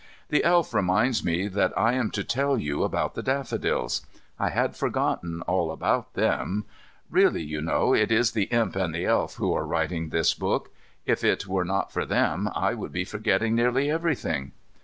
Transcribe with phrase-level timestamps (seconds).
[0.29, 4.03] The Elf reminds me that I am to tell you about the daffodils.
[4.39, 6.65] I had forgotten all about them.
[7.11, 10.71] Really, you know it is the Imp and the Elf who are writing this book.
[11.05, 14.53] If it were not for them I should be forgetting nearly everything.